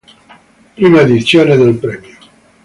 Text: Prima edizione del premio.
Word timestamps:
Prima 0.75 1.01
edizione 1.01 1.55
del 1.57 1.75
premio. 1.77 2.17